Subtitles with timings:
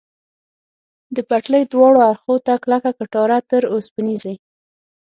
[1.15, 4.33] د پټلۍ دواړو اړخو ته کلکه کټاره، تر اوسپنیزې.